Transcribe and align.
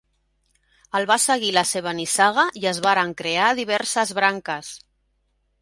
El 0.99 1.05
va 1.11 1.17
seguir 1.25 1.51
la 1.57 1.63
seva 1.73 1.93
nissaga 1.99 2.47
i 2.63 2.67
es 2.73 2.81
varen 2.87 3.15
crear 3.23 3.53
diverses 3.63 4.19
branques. 4.23 4.73